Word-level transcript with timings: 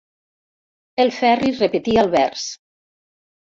El 1.03 1.13
Ferri 1.17 1.51
repetia 1.59 2.07
el 2.07 2.11
vers. 2.17 2.47